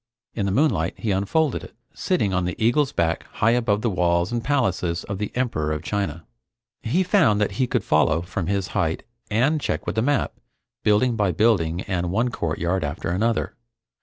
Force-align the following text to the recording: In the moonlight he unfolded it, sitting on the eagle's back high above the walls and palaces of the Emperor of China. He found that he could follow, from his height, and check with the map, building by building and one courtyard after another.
In 0.33 0.47
the 0.47 0.51
moonlight 0.51 0.95
he 0.97 1.11
unfolded 1.11 1.63
it, 1.63 1.75
sitting 1.93 2.33
on 2.33 2.45
the 2.45 2.55
eagle's 2.57 2.91
back 2.91 3.27
high 3.33 3.51
above 3.51 3.83
the 3.83 3.89
walls 3.91 4.31
and 4.31 4.43
palaces 4.43 5.03
of 5.03 5.19
the 5.19 5.31
Emperor 5.35 5.71
of 5.71 5.83
China. 5.83 6.25
He 6.81 7.03
found 7.03 7.39
that 7.39 7.51
he 7.61 7.67
could 7.67 7.83
follow, 7.83 8.23
from 8.23 8.47
his 8.47 8.69
height, 8.69 9.03
and 9.29 9.61
check 9.61 9.85
with 9.85 9.93
the 9.95 10.01
map, 10.01 10.33
building 10.83 11.15
by 11.15 11.31
building 11.33 11.81
and 11.81 12.09
one 12.09 12.29
courtyard 12.29 12.83
after 12.83 13.09
another. 13.11 13.53